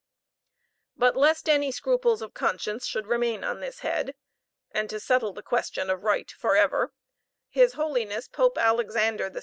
But 0.97 1.15
lest 1.15 1.47
any 1.47 1.69
scruples 1.71 2.23
of 2.23 2.33
conscience 2.33 2.87
should 2.87 3.05
remain 3.05 3.43
on 3.43 3.59
this 3.59 3.81
head, 3.81 4.15
and 4.71 4.89
to 4.89 4.99
settle 4.99 5.31
the 5.31 5.43
question 5.43 5.91
of 5.91 6.01
right 6.03 6.31
for 6.31 6.55
ever, 6.55 6.91
his 7.49 7.73
holiness 7.73 8.27
Pope 8.27 8.57
Alexander 8.57 9.29
VI. 9.29 9.39